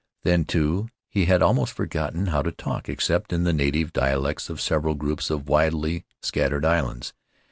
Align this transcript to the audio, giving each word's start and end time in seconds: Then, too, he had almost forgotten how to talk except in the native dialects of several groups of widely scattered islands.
Then, 0.23 0.45
too, 0.45 0.87
he 1.07 1.25
had 1.25 1.43
almost 1.43 1.73
forgotten 1.73 2.25
how 2.25 2.41
to 2.41 2.51
talk 2.51 2.89
except 2.89 3.31
in 3.31 3.43
the 3.43 3.53
native 3.53 3.93
dialects 3.93 4.49
of 4.49 4.59
several 4.59 4.95
groups 4.95 5.29
of 5.29 5.47
widely 5.47 6.05
scattered 6.23 6.65
islands. 6.65 7.13